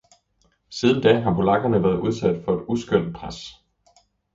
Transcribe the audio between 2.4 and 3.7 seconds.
for et uskønt pres.